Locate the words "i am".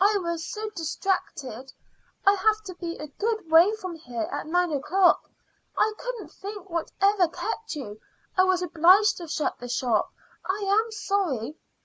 10.46-10.92